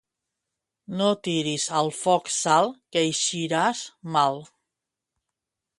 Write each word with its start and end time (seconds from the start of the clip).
No 1.01 1.09
tiris 1.27 1.65
al 1.81 1.91
foc 1.97 2.33
sal, 2.39 2.73
que 2.93 3.05
eixiràs 3.11 3.87
mal. 4.17 4.45